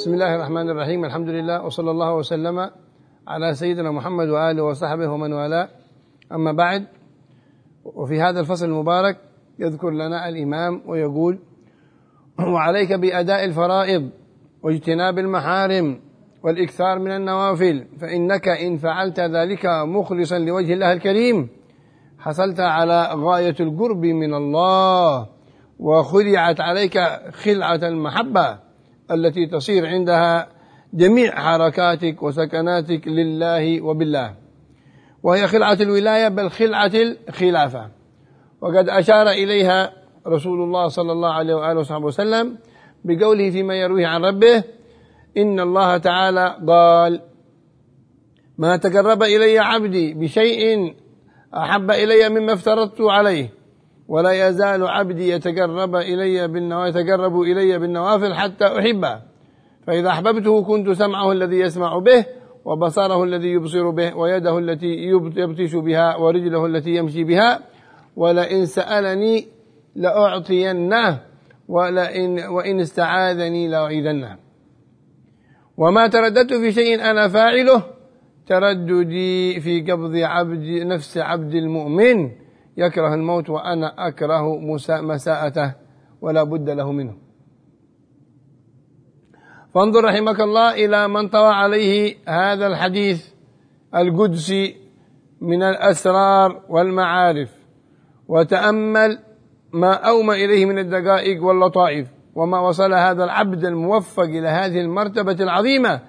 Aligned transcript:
بسم 0.00 0.14
الله 0.14 0.34
الرحمن 0.34 0.70
الرحيم 0.70 1.04
الحمد 1.04 1.28
لله 1.28 1.64
وصلى 1.64 1.90
الله 1.90 2.14
وسلم 2.14 2.70
على 3.28 3.54
سيدنا 3.54 3.90
محمد 3.90 4.28
وآله 4.28 4.62
وصحبه 4.62 5.08
ومن 5.08 5.32
والاه 5.32 5.68
أما 6.32 6.52
بعد 6.52 6.86
وفي 7.84 8.20
هذا 8.20 8.40
الفصل 8.40 8.66
المبارك 8.66 9.16
يذكر 9.58 9.90
لنا 9.90 10.28
الإمام 10.28 10.82
ويقول 10.86 11.38
وعليك 12.54 12.92
بأداء 12.92 13.44
الفرائض 13.44 14.10
واجتناب 14.62 15.18
المحارم 15.18 16.00
والإكثار 16.42 16.98
من 16.98 17.10
النوافل 17.10 17.86
فإنك 18.00 18.48
إن 18.48 18.76
فعلت 18.76 19.20
ذلك 19.20 19.66
مخلصا 19.66 20.38
لوجه 20.38 20.72
الله 20.72 20.92
الكريم 20.92 21.48
حصلت 22.18 22.60
على 22.60 23.10
غاية 23.14 23.56
القرب 23.60 24.04
من 24.04 24.34
الله 24.34 25.26
وخلعت 25.78 26.60
عليك 26.60 26.98
خلعة 27.32 27.80
المحبة 27.82 28.69
التي 29.10 29.46
تصير 29.46 29.86
عندها 29.86 30.48
جميع 30.94 31.34
حركاتك 31.34 32.22
وسكناتك 32.22 33.08
لله 33.08 33.80
وبالله. 33.80 34.34
وهي 35.22 35.46
خلعة 35.46 35.78
الولاية 35.80 36.28
بل 36.28 36.50
خلعة 36.50 36.92
الخلافة. 37.28 37.90
وقد 38.60 38.88
أشار 38.88 39.30
إليها 39.30 39.92
رسول 40.26 40.62
الله 40.62 40.88
صلى 40.88 41.12
الله 41.12 41.32
عليه 41.32 41.54
وآله 41.54 41.80
وصحبه 41.80 42.04
وسلم 42.04 42.58
بقوله 43.04 43.50
فيما 43.50 43.74
يرويه 43.74 44.06
عن 44.06 44.24
ربه 44.24 44.64
إن 45.36 45.60
الله 45.60 45.96
تعالى 45.96 46.56
قال 46.68 47.20
ما 48.58 48.76
تقرب 48.76 49.22
إلي 49.22 49.58
عبدي 49.58 50.14
بشيء 50.14 50.94
أحب 51.54 51.90
إلي 51.90 52.28
مما 52.28 52.52
افترضت 52.52 53.00
عليه. 53.00 53.59
ولا 54.10 54.48
يزال 54.48 54.86
عبدي 54.86 55.30
يتقرب 55.30 55.96
إلي 55.96 56.48
بالنوافل 56.48 56.98
يتقرب 56.98 57.40
إلي 57.40 57.78
بالنوافل 57.78 58.34
حتى 58.34 58.64
أحبه. 58.64 59.20
فإذا 59.86 60.08
أحببته 60.08 60.62
كنت 60.62 60.90
سمعه 60.90 61.32
الذي 61.32 61.60
يسمع 61.60 61.98
به 61.98 62.24
وبصره 62.64 63.24
الذي 63.24 63.48
يبصر 63.48 63.90
به 63.90 64.16
ويده 64.16 64.58
التي 64.58 64.86
يبطش 65.36 65.74
بها 65.74 66.16
ورجله 66.16 66.66
التي 66.66 66.90
يمشي 66.90 67.24
بها. 67.24 67.60
ولئن 68.16 68.66
سألني 68.66 69.46
لأعطينه 69.96 71.20
ولئن 71.68 72.40
وإن 72.40 72.80
استعاذني 72.80 73.68
لأعيذنه. 73.68 74.36
وما 75.76 76.06
ترددت 76.06 76.54
في 76.54 76.72
شيء 76.72 77.10
أنا 77.10 77.28
فاعله 77.28 77.82
ترددي 78.46 79.60
في 79.60 79.80
قبض 79.80 80.16
عبد 80.16 80.68
نفس 80.86 81.18
عبد 81.18 81.54
المؤمن. 81.54 82.30
يكره 82.76 83.14
الموت 83.14 83.50
وأنا 83.50 84.08
أكره 84.08 84.58
مساءته 85.02 85.74
ولا 86.20 86.42
بد 86.42 86.70
له 86.70 86.92
منه. 86.92 87.14
فانظر 89.74 90.04
رحمك 90.04 90.40
الله 90.40 90.74
إلى 90.74 91.08
من 91.08 91.28
طوى 91.28 91.52
عليه 91.54 92.16
هذا 92.28 92.66
الحديث 92.66 93.26
القدسي 93.94 94.76
من 95.40 95.62
الأسرار 95.62 96.62
والمعارف 96.68 97.50
وتأمل 98.28 99.18
ما 99.72 99.92
أومى 99.92 100.44
إليه 100.44 100.66
من 100.66 100.78
الدقائق 100.78 101.44
واللطائف 101.44 102.08
وما 102.34 102.60
وصل 102.60 102.94
هذا 102.94 103.24
العبد 103.24 103.64
الموفق 103.64 104.22
إلى 104.22 104.48
هذه 104.48 104.80
المرتبة 104.80 105.36
العظيمة 105.40 106.00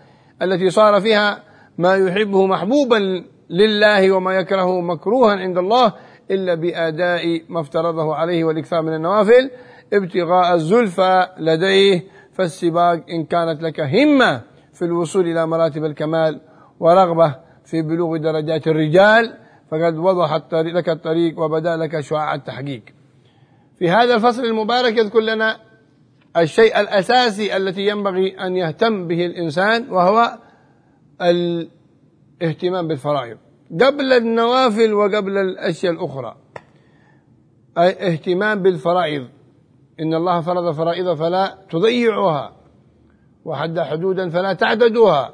التي 0.42 0.70
صار 0.70 1.02
فيها 1.02 1.44
ما 1.78 1.96
يحبه 1.96 2.46
محبوبا 2.46 3.24
لله 3.50 4.12
وما 4.12 4.34
يكرهه 4.34 4.82
مكروها 4.82 5.36
عند 5.36 5.58
الله 5.58 5.94
إلا 6.32 6.56
بأداء 6.56 7.42
ما 7.50 7.60
افترضه 7.60 8.16
عليه 8.16 8.44
والإكثار 8.44 8.82
من 8.82 8.96
النوافل 8.96 9.52
ابتغاء 9.94 10.56
الزلفى 10.56 11.28
لديه 11.40 12.04
فالسباق 12.34 13.04
إن 13.10 13.26
كانت 13.26 13.62
لك 13.62 13.80
همة 13.80 14.42
في 14.74 14.86
الوصول 14.86 15.28
إلى 15.28 15.48
مراتب 15.48 15.86
الكمال 15.86 16.42
ورغبة 16.80 17.36
في 17.66 17.82
بلوغ 17.82 18.18
درجات 18.18 18.68
الرجال 18.68 19.38
فقد 19.72 19.98
وضحت 19.98 20.54
لك 20.54 20.90
الطريق 20.90 21.40
وبدأ 21.40 21.78
لك 21.78 22.00
شعاع 22.00 22.36
التحقيق. 22.36 22.82
في 23.80 23.90
هذا 23.90 24.16
الفصل 24.16 24.46
المبارك 24.46 24.98
يذكر 24.98 25.20
لنا 25.20 25.58
الشيء 26.38 26.80
الأساسي 26.80 27.58
التي 27.58 27.88
ينبغي 27.88 28.38
أن 28.40 28.56
يهتم 28.56 29.08
به 29.08 29.26
الإنسان 29.26 29.90
وهو 29.90 30.38
الاهتمام 31.22 32.88
بالفرائض. 32.88 33.38
قبل 33.80 34.14
النوافل 34.14 34.94
وقبل 34.94 35.38
الأشياء 35.38 35.94
الأخرى. 35.94 36.36
اهتمام 37.78 38.62
بالفرائض. 38.62 39.28
إن 40.00 40.14
الله 40.14 40.42
فرض 40.42 40.76
فرائض 40.76 41.14
فلا 41.14 41.58
تضيعوها. 41.70 42.56
وحد 43.46 43.80
حدودا 43.80 44.30
فلا 44.30 44.54
تعتدوها 44.54 45.34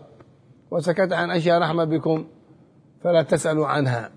وسكت 0.72 1.14
عن 1.14 1.32
أشياء 1.32 1.62
رحمة 1.62 1.84
بكم 1.84 2.28
فلا 3.04 3.22
تسألوا 3.22 3.68
عنها. 3.68 4.12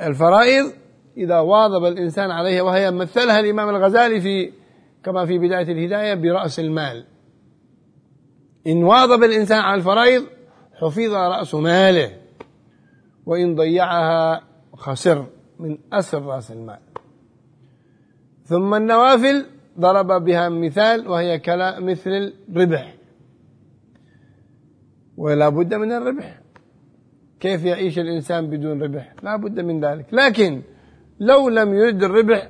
الفرائض 0.00 0.72
إذا 1.16 1.38
واظب 1.38 1.84
الإنسان 1.84 2.30
عليها 2.30 2.62
وهي 2.62 2.90
مثلها 2.90 3.40
الإمام 3.40 3.68
الغزالي 3.68 4.20
في 4.20 4.52
كما 5.04 5.26
في 5.26 5.38
بداية 5.38 5.72
الهداية 5.72 6.14
برأس 6.14 6.60
المال. 6.60 7.04
إن 8.66 8.84
واظب 8.84 9.22
الإنسان 9.22 9.58
على 9.58 9.74
الفرائض 9.74 10.22
حفظ 10.80 11.14
رأس 11.14 11.54
ماله. 11.54 12.21
وإن 13.26 13.54
ضيعها 13.54 14.42
خسر 14.74 15.26
من 15.58 15.78
أسر 15.92 16.22
رأس 16.22 16.50
المال. 16.50 16.78
ثم 18.44 18.74
النوافل 18.74 19.46
ضرب 19.80 20.24
بها 20.24 20.48
مثال 20.48 21.08
وهي 21.08 21.38
كلا 21.38 21.80
مثل 21.80 22.32
الربح. 22.48 22.94
ولا 25.16 25.48
بد 25.48 25.74
من 25.74 25.92
الربح. 25.92 26.40
كيف 27.40 27.64
يعيش 27.64 27.98
الإنسان 27.98 28.50
بدون 28.50 28.82
ربح؟ 28.82 29.14
لا 29.22 29.36
بد 29.36 29.60
من 29.60 29.84
ذلك. 29.84 30.06
لكن 30.12 30.62
لو 31.20 31.48
لم 31.48 31.74
يرد 31.74 32.02
الربح 32.02 32.48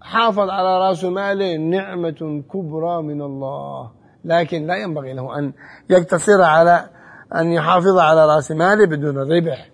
حافظ 0.00 0.48
على 0.50 0.88
رأس 0.88 1.04
ماله 1.04 1.56
نعمة 1.56 2.42
كبرى 2.52 3.02
من 3.02 3.22
الله. 3.22 3.92
لكن 4.24 4.66
لا 4.66 4.76
ينبغي 4.76 5.12
له 5.12 5.38
أن 5.38 5.52
يقتصر 5.90 6.42
على 6.42 6.88
أن 7.34 7.52
يحافظ 7.52 7.98
على 7.98 8.26
رأس 8.26 8.52
ماله 8.52 8.86
بدون 8.86 9.18
الربح. 9.18 9.70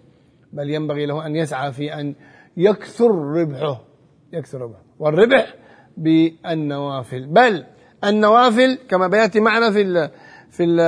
بل 0.53 0.71
ينبغي 0.71 1.07
له 1.07 1.27
أن 1.27 1.37
يسعى 1.37 1.73
في 1.73 1.95
أن 1.95 2.15
يكثر 2.57 3.11
ربحه 3.11 3.83
يكثر 4.33 4.61
ربحه. 4.61 4.83
والربح 4.99 5.55
بالنوافل. 5.97 7.27
بل 7.27 7.65
النوافل 8.05 8.79
كما 8.89 9.07
بيأتي 9.09 9.41
معنا 9.41 9.71
في 9.71 9.83
ال 9.83 10.11
في 10.51 10.65
ال 10.65 10.79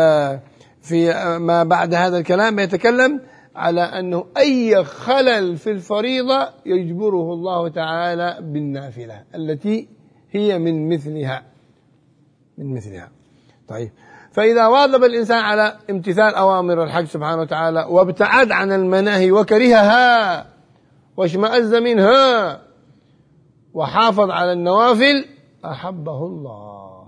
في 0.82 1.12
ما 1.38 1.64
بعد 1.64 1.94
هذا 1.94 2.18
الكلام 2.18 2.58
يتكلم 2.58 3.20
على 3.56 3.80
أنه 3.80 4.26
أي 4.36 4.84
خلل 4.84 5.56
في 5.56 5.70
الفريضة 5.70 6.48
يجبره 6.66 7.32
الله 7.32 7.68
تعالى 7.68 8.38
بالنافلة 8.40 9.22
التي 9.34 9.88
هي 10.30 10.58
من 10.58 10.88
مثلها. 10.88 11.42
من 12.58 12.74
مثلها. 12.74 13.10
طيب. 13.68 13.90
فإذا 14.34 14.66
واظب 14.66 15.04
الإنسان 15.04 15.38
على 15.38 15.76
امتثال 15.90 16.34
أوامر 16.34 16.84
الحق 16.84 17.04
سبحانه 17.04 17.42
وتعالى 17.42 17.86
وابتعد 17.88 18.52
عن 18.52 18.72
المناهي 18.72 19.32
وكرهها 19.32 20.46
واشمأز 21.16 21.74
منها 21.74 22.60
وحافظ 23.74 24.30
على 24.30 24.52
النوافل 24.52 25.24
أحبه 25.64 26.26
الله. 26.26 27.06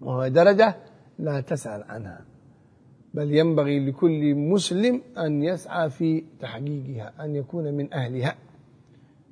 وهو 0.00 0.28
درجة 0.28 0.76
لا 1.18 1.40
تسأل 1.40 1.84
عنها. 1.88 2.20
بل 3.14 3.34
ينبغي 3.34 3.90
لكل 3.90 4.34
مسلم 4.34 5.02
أن 5.18 5.42
يسعى 5.42 5.90
في 5.90 6.24
تحقيقها 6.40 7.12
أن 7.20 7.36
يكون 7.36 7.74
من 7.74 7.94
أهلها. 7.94 8.34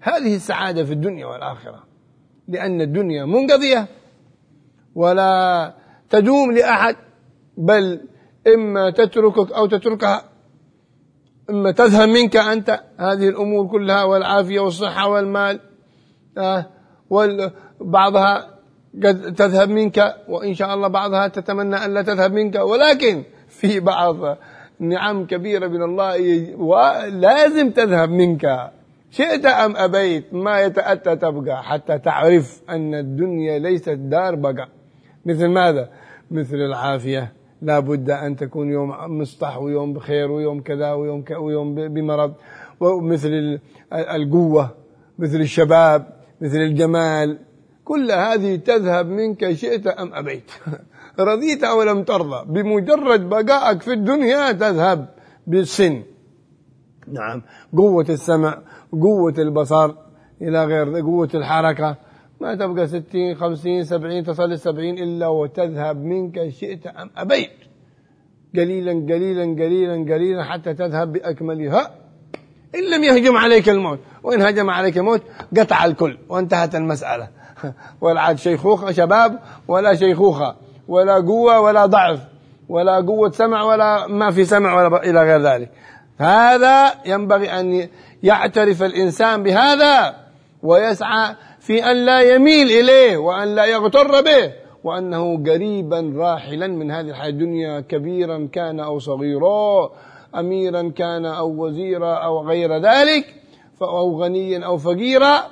هذه 0.00 0.36
السعادة 0.36 0.84
في 0.84 0.92
الدنيا 0.92 1.26
والآخرة 1.26 1.84
لأن 2.48 2.80
الدنيا 2.80 3.24
منقضية 3.24 3.86
ولا 4.94 5.74
تدوم 6.10 6.52
لأحد 6.52 6.96
بل 7.56 8.00
إما 8.54 8.90
تتركك 8.90 9.52
أو 9.52 9.66
تتركها 9.66 10.22
إما 11.50 11.70
تذهب 11.70 12.08
منك 12.08 12.36
أنت 12.36 12.80
هذه 12.98 13.28
الأمور 13.28 13.66
كلها 13.66 14.04
والعافية 14.04 14.60
والصحة 14.60 15.08
والمال 15.08 15.60
آه 16.38 16.66
وبعضها 17.10 18.58
قد 19.04 19.34
تذهب 19.34 19.68
منك 19.68 20.14
وإن 20.28 20.54
شاء 20.54 20.74
الله 20.74 20.88
بعضها 20.88 21.28
تتمنى 21.28 21.76
أن 21.76 21.94
لا 21.94 22.02
تذهب 22.02 22.32
منك 22.32 22.54
ولكن 22.56 23.22
في 23.48 23.80
بعض 23.80 24.16
نعم 24.80 25.26
كبيرة 25.26 25.66
من 25.66 25.82
الله 25.82 26.16
لازم 27.08 27.70
تذهب 27.70 28.10
منك. 28.10 28.70
شئت 29.10 29.46
أم 29.46 29.76
أبيت 29.76 30.34
ما 30.34 30.60
يتأتى 30.60 31.16
تبقى 31.16 31.62
حتى 31.62 31.98
تعرف 31.98 32.62
أن 32.70 32.94
الدنيا 32.94 33.58
ليست 33.58 33.88
دار 33.90 34.34
بقى 34.34 34.68
مثل 35.28 35.48
ماذا؟ 35.48 35.88
مثل 36.30 36.56
العافية. 36.56 37.32
لا 37.62 37.78
بد 37.80 38.10
أن 38.10 38.36
تكون 38.36 38.70
يوم 38.70 39.20
مصطح 39.20 39.58
ويوم 39.58 39.92
بخير 39.92 40.30
ويوم 40.30 40.60
كذا 40.60 40.92
ويوم 40.92 41.24
ويوم 41.30 41.74
بمرض. 41.74 42.34
ومثل 42.80 43.58
القوة 43.92 44.70
مثل 45.18 45.40
الشباب 45.40 46.06
مثل 46.40 46.56
الجمال. 46.56 47.38
كل 47.84 48.10
هذه 48.12 48.56
تذهب 48.56 49.06
منك 49.06 49.52
شئت 49.52 49.86
أم 49.86 50.14
أبيت. 50.14 50.50
رضيت 51.28 51.64
أو 51.64 51.82
لم 51.82 52.02
ترضى. 52.02 52.52
بمجرد 52.52 53.28
بقائك 53.28 53.82
في 53.82 53.92
الدنيا 53.92 54.52
تذهب 54.52 55.08
بالسن. 55.46 56.02
نعم. 57.08 57.42
قوة 57.76 58.06
السمع 58.08 58.58
قوة 58.92 59.34
البصر. 59.38 59.94
إلى 60.42 60.64
غير 60.64 61.00
قوة 61.00 61.30
الحركة. 61.34 62.07
ما 62.40 62.54
تبقى 62.54 62.86
ستين 62.86 63.34
خمسين 63.34 63.84
سبعين 63.84 64.24
تصل 64.24 64.52
السبعين 64.52 64.98
إلا 64.98 65.26
وتذهب 65.28 65.96
منك 65.96 66.48
شئت 66.48 66.86
أم 66.86 67.10
أبيت. 67.16 67.50
قليلا 68.54 68.92
قليلا 68.92 69.42
قليلا 69.42 70.14
قليلا 70.14 70.44
حتى 70.44 70.74
تذهب 70.74 71.12
بأكملها. 71.12 71.90
إن 72.74 72.90
لم 72.90 73.04
يهجم 73.04 73.36
عليك 73.36 73.68
الموت. 73.68 73.98
وإن 74.22 74.42
هجم 74.42 74.70
عليك 74.70 74.98
الموت 74.98 75.22
قطع 75.56 75.84
الكل 75.84 76.18
وانتهت 76.28 76.74
المسألة. 76.74 77.28
ولا 78.02 78.20
عاد 78.20 78.38
شيخوخة 78.38 78.92
شباب 78.92 79.38
ولا 79.68 79.94
شيخوخة. 79.94 80.56
ولا 80.88 81.14
قوة 81.14 81.60
ولا 81.60 81.86
ضعف. 81.86 82.20
ولا 82.68 82.96
قوة 82.96 83.30
سمع 83.30 83.62
ولا 83.62 84.06
ما 84.06 84.30
في 84.30 84.44
سمع 84.44 84.74
ولا 84.74 85.10
إلى 85.10 85.22
غير 85.22 85.40
ذلك. 85.40 85.70
هذا 86.18 86.94
ينبغي 87.06 87.60
أن 87.60 87.88
يعترف 88.22 88.82
الإنسان 88.82 89.42
بهذا 89.42 90.14
ويسعى 90.62 91.34
في 91.68 91.90
أن 91.90 91.96
لا 91.96 92.20
يميل 92.20 92.66
إليه 92.66 93.16
وأن 93.16 93.54
لا 93.54 93.64
يغتر 93.64 94.20
به 94.22 94.52
وأنه 94.84 95.44
قريبا 95.44 96.12
راحلا 96.16 96.66
من 96.66 96.90
هذه 96.90 97.08
الحياة 97.08 97.28
الدنيا 97.28 97.80
كبيرا 97.80 98.48
كان 98.52 98.80
أو 98.80 98.98
صغيرا 98.98 99.90
أميرا 100.38 100.92
كان 100.96 101.26
أو 101.26 101.64
وزيرا 101.64 102.14
أو 102.14 102.48
غير 102.48 102.78
ذلك 102.78 103.34
أو 103.82 104.22
غنيا 104.22 104.64
أو 104.64 104.78
فقيرا 104.78 105.42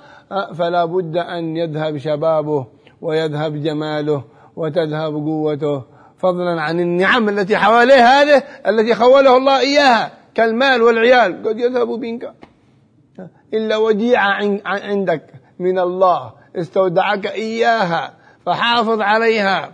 فلا 0.54 0.84
بد 0.84 1.16
أن 1.16 1.56
يذهب 1.56 1.98
شبابه 1.98 2.66
ويذهب 3.00 3.62
جماله 3.62 4.24
وتذهب 4.56 5.14
قوته. 5.14 5.82
فضلا 6.18 6.62
عن 6.62 6.80
النعم 6.80 7.28
التي 7.28 7.56
حواليه 7.56 8.20
هذه 8.20 8.42
التي 8.68 8.94
خوله 8.94 9.36
الله 9.36 9.58
إياها 9.60 10.12
كالمال 10.34 10.82
والعيال. 10.82 11.48
قد 11.48 11.60
يذهب 11.60 11.88
منك 11.88 12.32
إلا 13.54 13.76
وديعة 13.76 14.60
عندك. 14.64 15.22
من 15.59 15.79
الله 15.79 16.33
استودعك 16.55 17.27
إياها 17.27 18.13
فحافظ 18.45 19.01
عليها 19.01 19.73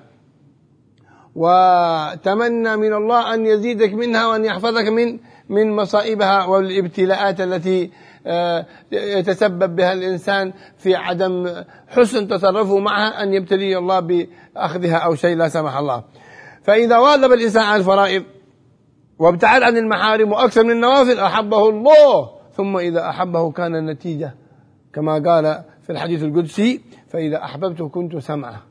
وتمنى 1.35 2.77
من 2.77 2.93
الله 2.93 3.33
أن 3.33 3.45
يزيدك 3.45 3.93
منها 3.93 4.27
وأن 4.27 4.45
يحفظك 4.45 4.87
من 4.87 5.19
من 5.49 5.75
مصائبها 5.75 6.45
والابتلاءات 6.45 7.41
التي 7.41 7.91
آه، 8.27 8.65
يتسبب 8.91 9.75
بها 9.75 9.93
الإنسان 9.93 10.53
في 10.77 10.95
عدم 10.95 11.63
حسن 11.87 12.27
تصرفه 12.27 12.77
معها 12.77 13.23
أن 13.23 13.33
يبتليه 13.33 13.77
الله 13.77 13.99
بأخذها 13.99 14.97
أو 14.97 15.15
شيء 15.15 15.37
لا 15.37 15.49
سمح 15.49 15.77
الله 15.77 16.03
فإذا 16.63 16.97
واظب 16.97 17.33
الإنسان 17.33 17.63
على 17.63 17.79
الفرائض 17.79 18.23
وابتعد 19.19 19.63
عن 19.63 19.77
المحارم 19.77 20.31
وأكثر 20.31 20.63
من 20.63 20.71
النوافل 20.71 21.19
أحبه 21.19 21.69
الله 21.69 22.29
ثم 22.53 22.77
إذا 22.77 23.09
أحبه 23.09 23.51
كان 23.51 23.75
النتيجة 23.75 24.35
كما 24.93 25.13
قال 25.13 25.63
في 25.82 25.92
الحديث 25.92 26.22
القدسي 26.22 26.80
فإذا 27.08 27.44
أحببته 27.44 27.88
كنت 27.88 28.16
سمعة 28.16 28.62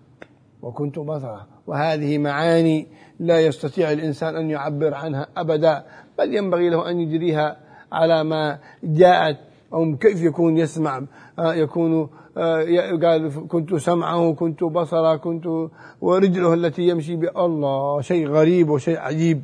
وكنت 0.61 0.99
بصرة. 0.99 1.47
وهذه 1.67 2.17
معاني 2.17 2.87
لا 3.19 3.39
يستطيع 3.39 3.91
الإنسان 3.91 4.35
أن 4.35 4.49
يعبر 4.49 4.93
عنها 4.93 5.27
أبدا 5.37 5.85
بل 6.19 6.35
ينبغي 6.35 6.69
له 6.69 6.89
أن 6.89 6.99
يجريها 6.99 7.57
على 7.91 8.23
ما 8.23 8.59
جاءت 8.83 9.37
أو 9.73 9.97
كيف 9.97 10.21
يكون 10.23 10.57
يسمع 10.57 11.01
آه، 11.39 11.53
يكون 11.53 12.09
آه، 12.37 12.91
قال 13.03 13.47
كنت 13.47 13.75
سمعه 13.75 14.33
كنت 14.33 14.63
بصرة 14.63 15.15
كنت 15.15 15.69
ورجله 16.01 16.53
التي 16.53 16.81
يمشي 16.81 17.15
بها 17.15 17.45
الله 17.45 18.01
شيء 18.01 18.27
غريب 18.27 18.69
وشيء 18.69 18.99
عجيب 18.99 19.41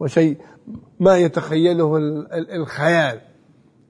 وشيء 0.00 0.36
ما 1.00 1.16
يتخيله 1.16 1.98
الخيال. 2.32 3.20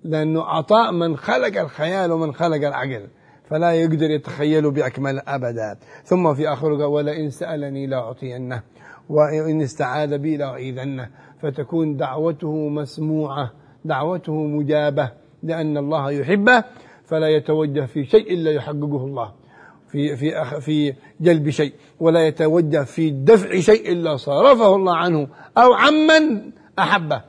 لأنه 0.04 0.42
عطاء 0.42 0.92
من 0.92 1.16
خلق 1.16 1.60
الخيال 1.60 2.12
ومن 2.12 2.34
خلق 2.34 2.66
العقل. 2.66 3.06
فلا 3.48 3.72
يقدر 3.72 4.10
يتخيله 4.10 4.70
بأكمل 4.70 5.18
أبدا. 5.18 5.76
ثم 6.04 6.34
في 6.34 6.48
آخر 6.48 6.74
قال 6.74 6.84
ولئن 6.84 7.30
سألني 7.30 7.86
لأعطينه 7.86 8.62
وإن 9.08 9.62
استعاذ 9.62 10.18
بي 10.18 10.36
لأعيذنه. 10.36 11.08
فتكون 11.42 11.96
دعوته 11.96 12.68
مسموعة 12.68 13.52
دعوته 13.84 14.34
مجابة 14.34 15.10
لأن 15.42 15.76
الله 15.76 16.10
يحبه 16.10 16.64
فلا 17.04 17.28
يتوجه 17.28 17.86
في 17.86 18.04
شيء 18.04 18.32
إلا 18.32 18.50
يحققه 18.50 19.04
الله. 19.04 19.32
في 19.88 20.16
في 20.16 20.60
في 20.60 20.94
جلب 21.20 21.50
شيء 21.50 21.72
ولا 22.00 22.26
يتوجه 22.26 22.84
في 22.84 23.10
دفع 23.10 23.60
شيء 23.60 23.92
إلا 23.92 24.16
صرفه 24.16 24.76
الله 24.76 24.96
عنه. 24.96 25.28
أو 25.58 25.72
عمن 25.72 26.50
أحبه 26.78 27.22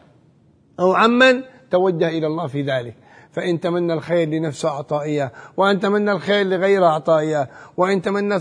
أو 0.79 0.93
عمن 0.93 1.43
توجه 1.71 2.07
إلى 2.07 2.27
الله 2.27 2.47
في 2.47 2.61
ذلك. 2.61 2.95
فإن 3.35 3.59
تمنى 3.59 3.93
الخير 3.93 4.29
لنفسه 4.29 4.69
أعطائية 4.69 5.31
وأن 5.57 5.79
تمنى 5.79 6.11
الخير 6.11 6.45
لغير 6.45 6.85
أعطائية 6.85 7.49
وإن 7.77 8.01
تمنى 8.01 8.39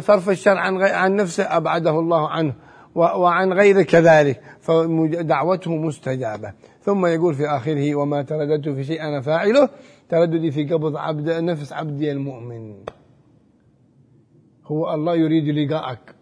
صرف 0.00 0.28
الشر 0.30 0.56
عن 0.56 0.82
عن 0.82 1.16
نفسه 1.16 1.56
أبعده 1.56 1.90
الله 1.90 2.28
عنه 2.28 2.54
وعن 2.94 3.52
غيره 3.52 3.82
كذلك 3.82 4.40
فدعوته 4.60 5.76
مستجابة. 5.76 6.52
ثم 6.80 7.06
يقول 7.06 7.34
في 7.34 7.46
آخره 7.46 7.94
وما 7.94 8.22
ترددت 8.22 8.68
في 8.68 8.84
شيء 8.84 9.02
أنا 9.02 9.20
فاعله 9.20 9.68
ترددي 10.08 10.50
في 10.50 10.64
قبض 10.64 10.96
عبد 10.96 11.30
نفس 11.30 11.72
عبدي 11.72 12.12
المؤمن. 12.12 12.74
هو 14.66 14.94
الله 14.94 15.14
يريد 15.14 15.58
لقاءك 15.58 16.14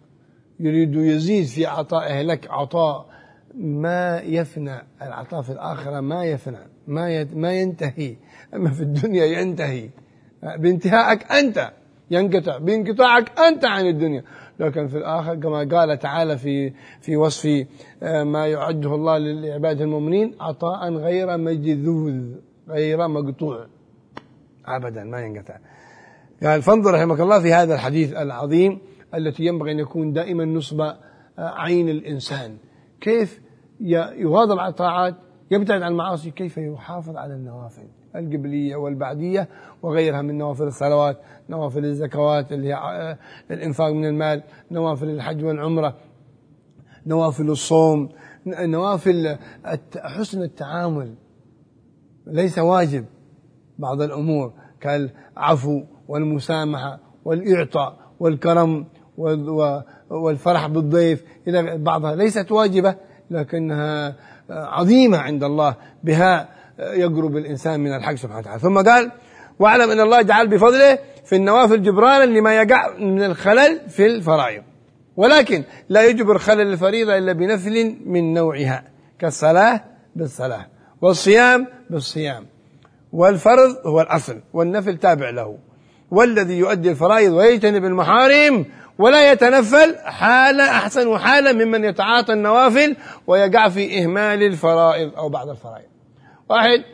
يريد 0.61 0.95
يزيد 0.95 1.45
في 1.45 1.67
عطائه 1.67 2.23
لك 2.23 2.51
عطاء 2.51 3.14
ما 3.57 4.21
يفنى 4.21 4.83
العطاء 5.03 5.43
في 5.43 5.51
الآخرة 5.51 6.01
ما 6.01 6.25
يفنى 6.25 6.59
ما 6.87 7.25
ما 7.25 7.53
ينتهي. 7.53 8.17
أما 8.55 8.71
في 8.71 8.81
الدنيا 8.81 9.25
ينتهي. 9.25 9.91
بانتهائك 10.59 11.33
أنت 11.33 11.73
ينقطع. 12.11 12.59
بانقطاعك 12.59 13.39
أنت 13.39 13.65
عن 13.65 13.87
الدنيا. 13.87 14.25
لكن 14.61 14.89
في 14.89 14.99
الآخر 14.99 15.35
كما 15.35 15.59
قال 15.59 15.99
تعالى 15.99 16.39
في 16.39 16.73
في 17.01 17.17
وصف 17.17 17.67
آه، 18.03 18.25
ما 18.25 18.47
يعده 18.47 18.95
الله 18.95 19.19
لعباده 19.19 19.85
المؤمنين 19.85 20.35
عطاء 20.41 20.93
غير 20.93 21.37
مجذوذ 21.37 22.35
غير 22.69 23.09
مقطوع. 23.09 23.67
أبدا 24.67 25.05
ما 25.05 25.21
ينقطع. 25.21 25.57
قال 26.43 26.63
فانظر 26.63 26.95
رحمك 26.95 27.21
الله 27.21 27.41
في 27.41 27.53
هذا 27.53 27.75
الحديث 27.75 28.13
العظيم 28.13 28.79
التي 29.15 29.45
ينبغي 29.45 29.73
أن 29.73 29.79
يكون 29.79 30.13
دائما 30.13 30.45
نصب 30.45 30.81
آه، 30.81 30.97
عين 31.39 31.89
الإنسان. 31.89 32.57
كيف 33.01 33.44
يواظب 34.17 34.59
على 34.59 34.71
الطاعات 34.71 35.15
يبتعد 35.51 35.83
عن 35.83 35.93
المعاصي 35.93 36.31
كيف 36.31 36.59
يحافظ 36.59 37.17
على 37.17 37.35
النوافل 37.35 37.89
القبلية 38.17 38.77
والبعدية 38.77 39.49
وغيرها 39.83 40.23
من 40.23 40.39
نوافل 40.39 40.65
الصلوات 40.65 41.21
نوافل 41.51 41.85
الزكوات 41.85 42.53
اللي 42.53 42.69
هي 42.69 42.75
آه، 42.75 43.19
الإنفاق 43.51 43.91
من 43.93 44.07
المال 44.07 44.43
نوافل 44.71 45.11
الحج 45.11 45.45
والعمرة 45.45 45.97
نوافل 47.07 47.51
الصوم 47.51 48.09
نوافل 48.47 49.37
حسن 49.97 50.43
التعامل. 50.43 51.15
ليس 52.27 52.59
واجب 52.59 53.05
بعض 53.79 54.03
الأمور 54.03 54.53
كالعفو 54.81 55.83
والمسامحة 56.09 57.01
والإعطاء 57.25 57.99
والكرم 58.21 58.87
والفرح 60.11 60.67
بالضيف 60.67 61.25
إلى 61.49 61.79
بعضها 61.79 62.15
ليست 62.15 62.53
واجبة. 62.53 62.97
لكنها 63.35 64.15
عظيمة 64.51 65.19
عند 65.19 65.45
الله 65.45 65.77
بها 66.05 66.49
يقرب 66.79 67.37
الإنسان 67.37 67.81
من 67.81 67.95
الحق 67.95 68.15
سبحانه 68.15 68.41
وتعالى. 68.41 68.61
ثم 68.61 68.83
قال 68.83 69.11
واعلم 69.59 69.91
أن 69.91 70.01
الله 70.01 70.23
جعل 70.23 70.49
بفضله 70.49 70.99
في 71.25 71.37
النوافل 71.37 71.83
جبرانا 71.83 72.25
لما 72.25 72.55
يقع 72.55 72.99
من 72.99 73.23
الخلل 73.23 73.81
في 73.89 74.07
الفرائض. 74.07 74.63
ولكن 75.17 75.65
لا 75.89 76.07
يجبر 76.07 76.39
خلل 76.39 76.73
الفريضة 76.73 77.19
إلا 77.19 77.33
بنفل 77.33 77.97
من 78.07 78.35
نوعها 78.35 78.85
كالصلاة 79.19 79.85
بالصلاة 80.17 80.67
والصيام 81.03 81.67
بالصيام. 81.91 82.47
والفرض 83.13 83.87
هو 83.87 84.01
الأصل 84.01 84.41
والنفل 84.53 84.97
تابع 84.97 85.31
له. 85.31 85.59
والذي 86.11 86.59
يؤدي 86.59 86.91
الفرائض 86.91 87.33
ويجتنب 87.33 87.85
المحارم 87.85 88.65
ولا 88.99 89.33
يتنفل 89.33 89.97
حالة 89.99 90.71
أحسن 90.71 91.19
حالة 91.19 91.53
ممن 91.53 91.85
يتعاطى 91.85 92.33
النوافل 92.33 92.97
ويقع 93.27 93.69
في 93.69 94.03
إهمال 94.03 94.43
الفرائض 94.43 95.15
أو 95.17 95.29
بعض 95.29 95.49
الفرائض. 95.49 95.89
واحد 96.49 96.85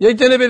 يجتنب 0.00 0.40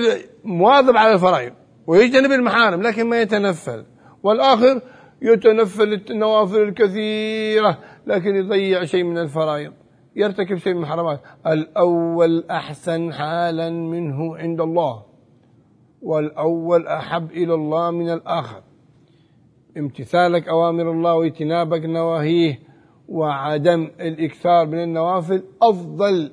مواظب 0.43 0.97
على 0.97 1.13
الفرائض 1.13 1.53
ويجتنب 1.87 2.31
المحارم 2.31 2.81
لكن 2.81 3.09
ما 3.09 3.21
يتنفل. 3.21 3.85
والآخر 4.23 4.81
يتنفل 5.21 6.01
النوافل 6.09 6.61
الكثيرة 6.61 7.77
لكن 8.07 8.35
يضيع 8.35 8.85
شيء 8.85 9.03
من 9.03 9.17
الفرائض 9.17 9.73
يرتكب 10.15 10.57
شيء 10.57 10.73
من 10.73 10.83
الحرامات 10.83 11.21
الأول 11.47 12.45
أحسن 12.51 13.13
حالا 13.13 13.69
منه 13.69 14.37
عند 14.37 14.61
الله 14.61 15.05
والأول 16.01 16.87
أحب 16.87 17.31
إلى 17.31 17.53
الله 17.53 17.91
من 17.91 18.09
الآخر. 18.09 18.63
امتثالك 19.77 20.47
أوامر 20.47 20.91
الله 20.91 21.13
واجتنابك 21.13 21.85
نواهيه 21.85 22.59
وعدم 23.07 23.91
الإكثار 23.99 24.67
من 24.67 24.83
النوافل 24.83 25.43
أفضل 25.61 26.31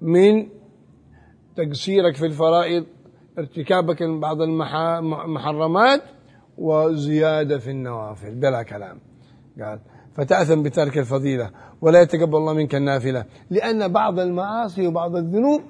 من 0.00 0.48
تقصيرك 1.56 2.14
في 2.14 2.26
الفرائض 2.26 2.86
ارتكابك 3.38 4.02
بعض 4.02 4.40
المحرمات 4.40 6.02
وزيادة 6.58 7.58
في 7.58 7.70
النوافل. 7.70 8.34
بلا 8.34 8.62
كلام. 8.62 9.00
قال 9.62 9.80
فتأثم 10.16 10.62
بترك 10.62 10.98
الفضيلة 10.98 11.50
ولا 11.80 12.02
يتقبل 12.02 12.36
الله 12.36 12.52
منك 12.52 12.74
النافلة 12.74 13.24
لأن 13.50 13.92
بعض 13.92 14.18
المعاصي 14.18 14.86
وبعض 14.86 15.16
الذنوب 15.16 15.60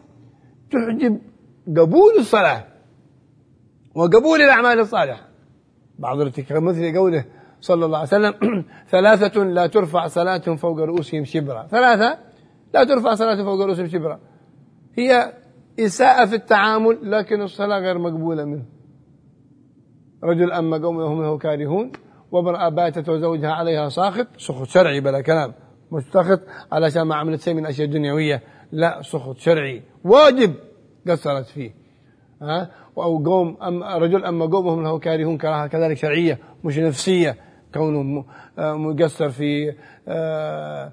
تحجب 0.70 1.20
قبول 1.76 2.12
الصلاة 2.18 2.64
وقبول 3.94 4.40
الأعمال 4.42 4.80
الصالحة. 4.80 5.29
بعض 6.00 6.20
الارتكاب 6.20 6.62
مثل 6.62 6.96
قوله 6.96 7.24
صلى 7.60 7.84
الله 7.84 7.98
عليه 7.98 8.08
وسلم 8.08 8.34
ثلاثة 8.94 9.44
لا 9.44 9.66
ترفع 9.66 10.06
صلاتهم 10.06 10.56
فوق 10.56 10.78
رؤوسهم 10.78 11.24
شبرا. 11.24 11.66
ثلاثة 11.66 12.18
لا 12.74 12.84
ترفع 12.84 13.14
صلاتهم 13.14 13.44
فوق 13.44 13.66
رؤوسهم 13.66 13.86
شبرا. 13.86 14.20
هي 14.98 15.32
إساءة 15.80 16.26
في 16.26 16.34
التعامل 16.34 17.10
لكن 17.10 17.42
الصلاة 17.42 17.78
غير 17.78 17.98
مقبولة 17.98 18.44
منه. 18.44 18.64
رجل 20.24 20.52
أما 20.52 20.78
قومه 20.78 21.06
هم 21.06 21.22
له 21.22 21.38
كارهون 21.38 21.92
وامرأة 22.32 22.68
باتت 22.68 23.08
وزوجها 23.08 23.52
عليها 23.52 23.88
ساخط. 23.88 24.26
سخط 24.38 24.66
شرعي 24.66 25.00
بلا 25.00 25.20
كلام. 25.20 25.54
مش 25.92 26.02
سخط 26.02 26.40
علشان 26.72 27.02
ما 27.02 27.14
عملت 27.14 27.40
شيء 27.40 27.54
من 27.54 27.66
أشياء 27.66 27.88
دنيوية. 27.88 28.42
لا 28.72 29.02
سخط 29.02 29.36
شرعي. 29.36 29.82
واجب 30.04 30.54
قصرت 31.08 31.46
فيه. 31.46 31.80
أو 32.42 33.24
قوم 33.24 33.56
أم 33.62 33.82
رجل 33.82 34.24
أما 34.24 34.46
قومهم 34.46 34.82
له 34.82 34.98
كارهون 34.98 35.38
كراهة 35.38 35.66
كذلك 35.66 35.96
شرعية 35.96 36.38
مش 36.64 36.78
نفسية. 36.78 37.36
كونه 37.74 38.24
آه، 38.58 38.74
مقصر 38.74 39.28
في 39.28 39.72
آه، 40.08 40.92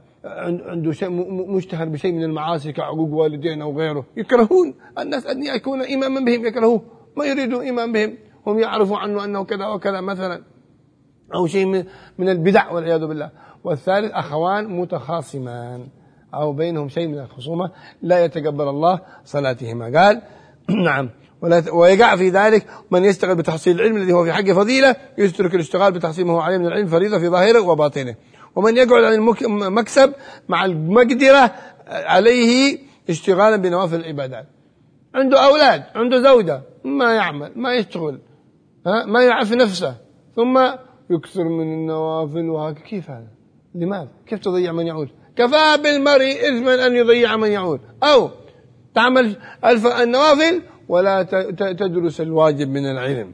عنده 0.66 0.92
شيء 0.92 1.10
مشتهر 1.56 1.90
بشيء 1.90 2.12
من 2.12 2.24
المعاصي 2.24 2.72
كعقوق 2.72 3.14
والدين 3.14 3.62
أو 3.62 3.80
غيره. 3.80 4.06
يكرهون 4.18 4.74
الناس 5.00 5.28
أن 5.28 5.44
يكون 5.44 5.82
إماما 5.82 6.20
بهم 6.20 6.46
يكرهوه. 6.46 6.82
ما 7.18 7.26
يريدون 7.26 7.62
إيمان 7.62 7.92
بهم. 7.92 8.18
هم 8.48 8.60
يعرفوا 8.60 8.98
عنه 8.98 9.24
أنه 9.24 9.44
كذا 9.44 9.68
وكذا 9.68 10.02
مثلا. 10.02 10.44
أو 11.36 11.48
شيء 11.48 11.66
من 12.18 12.30
البدع 12.30 12.72
والعياذ 12.72 13.06
بالله. 13.06 13.32
والثالث 13.64 14.12
أخوان 14.12 14.80
متخاصمان. 14.80 15.88
أو 16.34 16.54
بينهم 16.54 16.90
شيء 16.90 17.08
من 17.08 17.20
الخصومة. 17.20 17.72
لا 18.02 18.26
يتقبل 18.26 18.68
الله 18.68 19.00
صلاتهما. 19.24 20.00
قال 20.00 20.22
نعم. 20.86 21.10
ويقع 21.72 22.16
في 22.16 22.30
ذلك 22.30 22.66
من 22.92 23.04
يشتغل 23.06 23.36
بتحصيل 23.36 23.76
العلم 23.76 23.98
الذي 23.98 24.14
هو 24.14 24.24
في 24.24 24.34
حقه 24.34 24.54
فضيلة 24.54 24.96
يترك 25.18 25.56
الاشتغال 25.56 25.94
بتحصيل 25.94 26.26
ما 26.26 26.34
هو 26.34 26.40
عليه 26.40 26.58
من 26.58 26.66
العلم 26.66 26.88
فريضة 26.88 27.20
في 27.20 27.30
ظاهره 27.30 27.62
وباطنه. 27.62 28.16
ومن 28.56 28.78
يقعد 28.78 29.04
عن 29.04 29.14
المكسب 29.44 30.14
مع 30.50 30.66
المقدرة 30.66 31.52
عليه 31.88 32.78
اشتغالا 33.10 33.56
بنوافل 33.56 33.96
العبادات. 33.96 34.46
عنده 35.16 35.46
أولاد 35.46 35.84
عنده 35.96 36.22
زوجة 36.22 36.62
ما 36.84 37.14
يعمل 37.14 37.52
ما 37.56 37.74
يشتغل 37.74 38.20
ها 38.88 39.06
ما 39.06 39.24
يعرف 39.24 39.54
نفسه. 39.54 39.96
ثم 40.36 40.60
يكثر 41.10 41.44
من 41.44 41.74
النوافل 41.74 42.50
وهكذا 42.50 42.84
كيف 42.84 43.10
هذا؟ 43.10 43.28
لماذا؟ 43.76 44.10
كيف 44.28 44.40
تضيع 44.40 44.72
من 44.72 44.88
يعود؟ 44.88 45.10
كفى 45.36 45.82
بالمرء 45.84 46.32
إثما 46.32 46.88
أن 46.88 46.96
يضيع 46.96 47.38
من 47.38 47.52
يعود. 47.52 47.80
أو 48.04 48.30
تعمل 48.96 49.36
النوافل 50.02 50.62
ولا 50.90 51.24
تدرس 51.58 52.22
الواجب 52.22 52.70
من 52.70 52.86
العلم. 52.86 53.34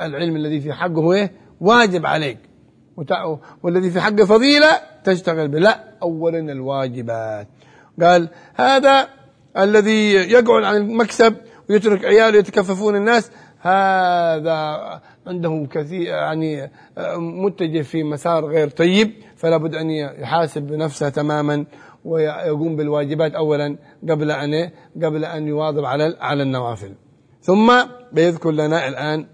العلم 0.00 0.36
الذي 0.36 0.60
في 0.60 0.72
حقه 0.72 1.00
هو 1.00 1.12
إيه؟ 1.12 1.32
واجب 1.60 2.06
عليك. 2.06 2.38
والذي 3.62 3.90
في 3.90 4.00
حقه 4.00 4.24
فضيلة 4.24 4.68
تشتغل 5.04 5.48
به. 5.48 5.58
لا 5.58 5.84
أولا 6.02 6.38
الواجبات. 6.38 7.48
قال 8.02 8.28
هذا 8.54 9.08
الذي 9.58 10.12
يقعد 10.12 10.64
عن 10.64 10.76
المكسب 10.76 11.36
ويترك 11.70 12.04
عياله 12.04 12.38
يتكففون 12.38 12.96
الناس 12.96 13.30
هذا 13.60 15.00
عنده 15.26 15.66
كثير 15.70 16.06
يعني 16.06 16.70
متجه 17.16 17.82
في 17.82 18.02
مسار 18.02 18.44
غير 18.44 18.68
طيب 18.68 19.12
فلا 19.36 19.56
بد 19.56 19.74
أن 19.74 19.90
يحاسب 19.90 20.72
نفسه 20.72 21.08
تماما. 21.08 21.64
ويقوم 22.06 22.76
بالواجبات 22.76 23.34
أولا 23.34 23.78
قبل 24.10 24.30
أن 24.30 24.70
قبل 25.02 25.24
أن 25.24 25.48
يواظب 25.48 25.84
على 25.84 26.16
على 26.20 26.42
النوافل. 26.42 26.94
ثم 27.40 27.72
بيذكر 28.12 28.50
لنا 28.50 28.88
الآن 28.88 29.26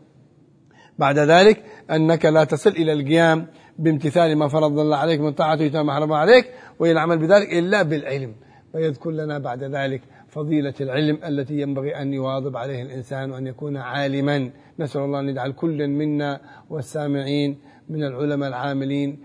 بعد 0.99 1.19
ذلك 1.19 1.65
أنك 1.91 2.25
لا 2.25 2.45
تصل 2.45 2.71
إلى 2.71 2.93
القيام 2.93 3.47
بامتثال 3.79 4.37
ما 4.37 4.49
فرض 4.49 4.79
الله 4.79 4.97
عليك 4.97 5.21
من 5.21 5.33
طاعته 5.33 5.83
ما 5.83 5.95
حرم 5.95 6.13
عليك 6.13 6.45
وإلى 6.79 6.93
العمل 6.93 7.19
بذلك 7.19 7.53
إلا 7.53 7.83
بالعلم. 7.83 8.35
ويذكر 8.75 9.11
لنا 9.11 9.39
بعد 9.39 9.65
ذلك 9.65 10.03
فضيلة 10.29 10.75
العلم 10.81 11.19
التي 11.29 11.61
ينبغي 11.61 11.97
أن 11.97 12.13
يواظب 12.13 12.57
عليه 12.57 12.83
الإنسان 12.83 13.31
وأن 13.31 13.47
يكون 13.47 13.77
عالما. 13.77 14.51
نسأل 14.79 15.01
الله 15.01 15.21
أن 15.21 15.29
يجعل 15.29 15.53
كل 15.53 15.89
منا 15.89 16.41
والسامعين 16.71 17.59
من 17.89 18.05
العلماء 18.05 18.49
العاملين 18.49 19.19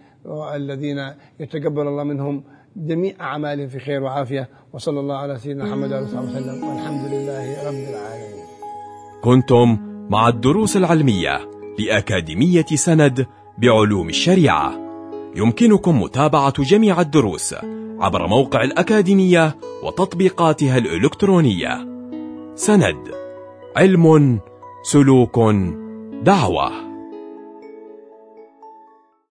الذين 0.56 1.14
يتقبل 1.40 1.88
الله 1.88 2.04
منهم 2.04 2.44
جميع 2.78 3.14
أعمالهم 3.22 3.68
في 3.68 3.80
خير 3.80 4.04
وعافية 4.04 4.50
وصلى 4.74 5.00
الله 5.00 5.16
على 5.16 5.40
سيدنا 5.40 5.64
محمد 5.64 5.92
وعلى 5.92 6.06
آله 6.06 6.20
وسلم 6.20 6.64
والحمد 6.64 7.14
لله 7.14 7.68
رب 7.68 7.74
العالمين. 7.74 8.46
كنتم 9.24 9.78
مع 10.10 10.28
الدروس 10.28 10.78
العلمية 10.78 11.40
لأكاديمية 11.80 12.66
سند 12.66 13.26
بعلوم 13.58 14.10
الشريعة. 14.10 14.74
يمكنكم 15.36 16.02
متابعة 16.02 16.64
جميع 16.64 17.02
الدروس 17.02 17.56
عبر 18.00 18.28
موقع 18.28 18.64
الأكاديمية 18.64 19.56
وتطبيقاتها 19.84 20.78
الإلكترونية. 20.78 21.88
سند 22.56 23.12
علم 23.78 24.40
سلوك 24.84 25.40
دعوة. 26.24 26.87